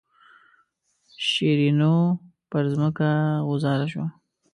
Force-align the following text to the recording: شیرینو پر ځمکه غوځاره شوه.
شیرینو 1.27 1.95
پر 2.49 2.63
ځمکه 2.73 3.09
غوځاره 3.47 3.87
شوه. 3.91 4.07